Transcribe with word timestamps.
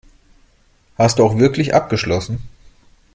Hast 0.97 1.19
du 1.19 1.23
auch 1.23 1.37
wirklich 1.37 1.75
abgeschlossen? 1.75 2.39